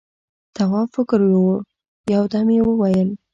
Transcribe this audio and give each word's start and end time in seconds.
تواب 0.55 0.87
فکر 0.95 1.19
يووړ، 1.33 1.57
يو 2.13 2.23
دم 2.31 2.47
يې 2.55 2.61
وويل: 2.65 3.09